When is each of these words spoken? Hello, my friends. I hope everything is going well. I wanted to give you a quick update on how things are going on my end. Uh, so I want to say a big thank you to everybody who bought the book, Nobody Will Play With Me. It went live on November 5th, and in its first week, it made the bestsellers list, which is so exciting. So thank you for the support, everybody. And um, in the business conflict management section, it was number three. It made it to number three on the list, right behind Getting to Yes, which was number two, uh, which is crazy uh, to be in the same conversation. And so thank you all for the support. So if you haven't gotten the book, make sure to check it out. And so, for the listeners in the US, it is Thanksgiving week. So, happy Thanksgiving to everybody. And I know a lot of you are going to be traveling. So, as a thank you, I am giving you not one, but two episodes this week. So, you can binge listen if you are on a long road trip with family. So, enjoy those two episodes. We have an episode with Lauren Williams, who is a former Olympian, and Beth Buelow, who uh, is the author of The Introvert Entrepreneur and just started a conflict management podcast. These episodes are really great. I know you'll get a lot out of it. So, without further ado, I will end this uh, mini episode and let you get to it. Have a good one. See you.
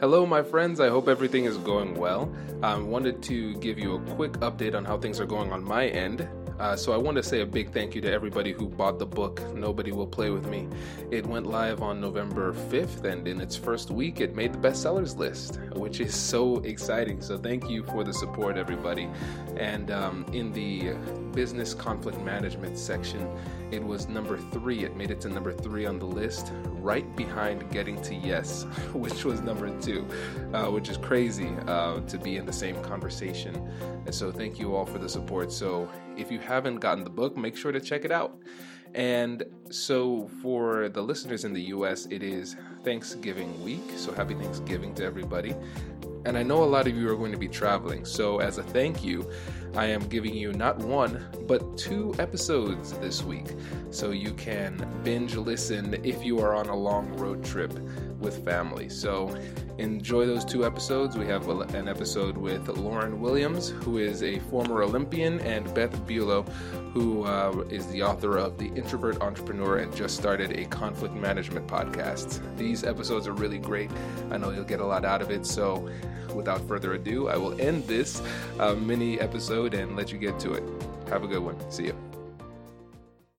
Hello, 0.00 0.24
my 0.24 0.42
friends. 0.42 0.80
I 0.80 0.88
hope 0.88 1.08
everything 1.08 1.44
is 1.44 1.58
going 1.58 1.94
well. 1.94 2.34
I 2.62 2.74
wanted 2.78 3.22
to 3.24 3.54
give 3.56 3.78
you 3.78 3.96
a 3.96 4.00
quick 4.16 4.32
update 4.40 4.74
on 4.74 4.82
how 4.82 4.96
things 4.96 5.20
are 5.20 5.26
going 5.26 5.52
on 5.52 5.62
my 5.62 5.88
end. 5.88 6.26
Uh, 6.60 6.76
so 6.76 6.92
I 6.92 6.98
want 6.98 7.16
to 7.16 7.22
say 7.22 7.40
a 7.40 7.46
big 7.46 7.72
thank 7.72 7.94
you 7.94 8.02
to 8.02 8.12
everybody 8.12 8.52
who 8.52 8.68
bought 8.68 8.98
the 8.98 9.06
book, 9.06 9.40
Nobody 9.54 9.92
Will 9.92 10.06
Play 10.06 10.28
With 10.28 10.46
Me. 10.46 10.68
It 11.10 11.24
went 11.24 11.46
live 11.46 11.80
on 11.80 12.02
November 12.02 12.52
5th, 12.52 13.04
and 13.04 13.26
in 13.26 13.40
its 13.40 13.56
first 13.56 13.90
week, 13.90 14.20
it 14.20 14.36
made 14.36 14.52
the 14.52 14.58
bestsellers 14.58 15.16
list, 15.16 15.58
which 15.72 16.00
is 16.00 16.14
so 16.14 16.58
exciting. 16.58 17.22
So 17.22 17.38
thank 17.38 17.70
you 17.70 17.82
for 17.84 18.04
the 18.04 18.12
support, 18.12 18.58
everybody. 18.58 19.08
And 19.56 19.90
um, 19.90 20.26
in 20.34 20.52
the 20.52 20.92
business 21.32 21.72
conflict 21.72 22.20
management 22.20 22.76
section, 22.76 23.26
it 23.70 23.82
was 23.82 24.06
number 24.06 24.36
three. 24.36 24.84
It 24.84 24.96
made 24.96 25.10
it 25.10 25.22
to 25.22 25.30
number 25.30 25.54
three 25.54 25.86
on 25.86 25.98
the 25.98 26.04
list, 26.04 26.52
right 26.80 27.16
behind 27.16 27.70
Getting 27.70 28.02
to 28.02 28.14
Yes, 28.14 28.64
which 28.92 29.24
was 29.24 29.40
number 29.40 29.70
two, 29.80 30.06
uh, 30.52 30.66
which 30.66 30.90
is 30.90 30.98
crazy 30.98 31.48
uh, 31.66 32.00
to 32.00 32.18
be 32.18 32.36
in 32.36 32.44
the 32.44 32.52
same 32.52 32.82
conversation. 32.82 33.54
And 34.04 34.14
so 34.14 34.30
thank 34.30 34.58
you 34.58 34.74
all 34.74 34.84
for 34.84 34.98
the 34.98 35.08
support. 35.08 35.52
So 35.52 35.88
if 36.16 36.30
you 36.30 36.38
haven't 36.50 36.80
gotten 36.80 37.04
the 37.04 37.10
book, 37.10 37.36
make 37.36 37.56
sure 37.56 37.72
to 37.72 37.80
check 37.80 38.04
it 38.04 38.12
out. 38.12 38.36
And 38.94 39.44
so, 39.70 40.28
for 40.42 40.88
the 40.88 41.00
listeners 41.00 41.44
in 41.44 41.52
the 41.52 41.62
US, 41.76 42.06
it 42.06 42.24
is 42.24 42.56
Thanksgiving 42.82 43.62
week. 43.62 43.86
So, 43.96 44.12
happy 44.12 44.34
Thanksgiving 44.34 44.94
to 44.96 45.04
everybody. 45.04 45.54
And 46.24 46.36
I 46.36 46.42
know 46.42 46.64
a 46.64 46.70
lot 46.76 46.88
of 46.88 46.96
you 46.96 47.08
are 47.08 47.16
going 47.16 47.30
to 47.30 47.38
be 47.38 47.48
traveling. 47.48 48.04
So, 48.04 48.40
as 48.40 48.58
a 48.58 48.64
thank 48.64 49.04
you, 49.04 49.30
I 49.74 49.86
am 49.86 50.06
giving 50.08 50.34
you 50.34 50.52
not 50.52 50.78
one, 50.78 51.24
but 51.46 51.78
two 51.78 52.14
episodes 52.18 52.92
this 52.94 53.22
week. 53.22 53.46
So, 53.90 54.10
you 54.10 54.32
can 54.34 54.86
binge 55.04 55.36
listen 55.36 56.00
if 56.04 56.24
you 56.24 56.40
are 56.40 56.54
on 56.54 56.68
a 56.68 56.76
long 56.76 57.12
road 57.16 57.44
trip 57.44 57.72
with 58.18 58.44
family. 58.44 58.88
So, 58.88 59.36
enjoy 59.78 60.26
those 60.26 60.44
two 60.44 60.66
episodes. 60.66 61.16
We 61.16 61.26
have 61.26 61.48
an 61.48 61.88
episode 61.88 62.36
with 62.36 62.68
Lauren 62.68 63.20
Williams, 63.20 63.70
who 63.70 63.98
is 63.98 64.22
a 64.22 64.38
former 64.40 64.82
Olympian, 64.82 65.40
and 65.40 65.72
Beth 65.72 65.96
Buelow, 66.06 66.48
who 66.92 67.24
uh, 67.24 67.64
is 67.70 67.86
the 67.88 68.02
author 68.02 68.36
of 68.38 68.58
The 68.58 68.66
Introvert 68.74 69.22
Entrepreneur 69.22 69.78
and 69.78 69.94
just 69.94 70.16
started 70.16 70.58
a 70.58 70.64
conflict 70.66 71.14
management 71.14 71.66
podcast. 71.66 72.40
These 72.56 72.84
episodes 72.84 73.26
are 73.26 73.32
really 73.32 73.58
great. 73.58 73.90
I 74.30 74.36
know 74.36 74.50
you'll 74.50 74.64
get 74.64 74.80
a 74.80 74.86
lot 74.86 75.04
out 75.04 75.22
of 75.22 75.30
it. 75.30 75.46
So, 75.46 75.88
without 76.34 76.66
further 76.68 76.94
ado, 76.94 77.28
I 77.28 77.36
will 77.36 77.58
end 77.60 77.84
this 77.84 78.22
uh, 78.58 78.74
mini 78.74 79.20
episode 79.60 79.74
and 79.74 79.96
let 79.96 80.12
you 80.12 80.18
get 80.18 80.38
to 80.40 80.52
it. 80.52 80.64
Have 81.08 81.24
a 81.24 81.26
good 81.26 81.42
one. 81.42 81.56
See 81.70 81.86
you. 81.86 82.09